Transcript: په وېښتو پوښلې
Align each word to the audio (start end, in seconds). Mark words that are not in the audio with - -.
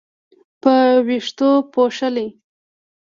په 0.61 0.75
وېښتو 1.07 1.49
پوښلې 1.73 2.27